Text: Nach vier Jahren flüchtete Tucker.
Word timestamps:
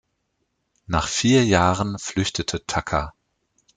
Nach 0.87 1.07
vier 1.07 1.45
Jahren 1.45 1.99
flüchtete 1.99 2.65
Tucker. 2.65 3.13